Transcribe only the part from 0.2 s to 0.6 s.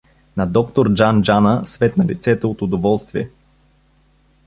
На